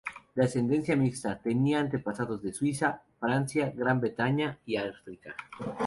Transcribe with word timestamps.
De 0.33 0.43
ascendencia 0.43 0.95
mixta, 0.95 1.37
tenía 1.39 1.79
antepasados 1.79 2.41
de 2.41 2.53
Suiza, 2.53 3.03
Francia, 3.19 3.71
Gran 3.77 3.99
Bretaña 4.01 4.57
y 4.65 4.77
África. 4.77 5.35